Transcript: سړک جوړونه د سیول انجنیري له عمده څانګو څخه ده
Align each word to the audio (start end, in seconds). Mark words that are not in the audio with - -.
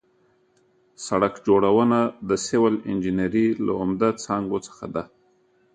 سړک 1.05 1.33
جوړونه 1.47 1.99
د 2.29 2.31
سیول 2.45 2.75
انجنیري 2.91 3.47
له 3.65 3.73
عمده 3.81 4.09
څانګو 4.23 4.57
څخه 4.67 4.85
ده 4.93 5.03